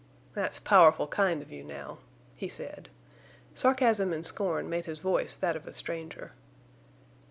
"That's 0.33 0.57
powerful 0.57 1.05
kind 1.05 1.43
of 1.43 1.51
you, 1.51 1.63
now," 1.63 1.99
he 2.35 2.49
said. 2.49 2.89
Sarcasm 3.53 4.11
and 4.13 4.25
scorn 4.25 4.67
made 4.67 4.85
his 4.85 4.97
voice 4.97 5.35
that 5.35 5.55
of 5.55 5.67
a 5.67 5.73
stranger. 5.73 6.31